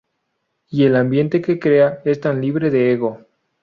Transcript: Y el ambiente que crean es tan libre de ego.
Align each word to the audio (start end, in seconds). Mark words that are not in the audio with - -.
Y 0.71 0.85
el 0.85 0.95
ambiente 0.95 1.43
que 1.43 1.59
crean 1.59 1.99
es 2.05 2.19
tan 2.19 2.41
libre 2.41 2.71
de 2.71 2.91
ego. 2.91 3.19